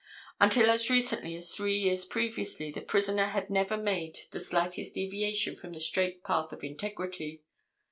Until 0.39 0.71
as 0.71 0.89
recently 0.89 1.35
as 1.35 1.53
three 1.53 1.77
years 1.77 2.05
previously 2.05 2.71
the 2.71 2.81
prisoner 2.81 3.27
had 3.27 3.51
never 3.51 3.77
made 3.77 4.21
the 4.31 4.39
slightest 4.39 4.95
deviation 4.95 5.55
from 5.55 5.73
the 5.73 5.79
straight 5.79 6.23
path 6.23 6.51
of 6.51 6.63
integrity. 6.63 7.43